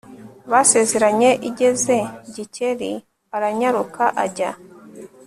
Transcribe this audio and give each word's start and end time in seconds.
basezeranye 0.51 1.29
igeze 1.49 1.97
Gikeli 2.33 2.91
aranyaruka 3.35 4.03
ajya 4.23 4.51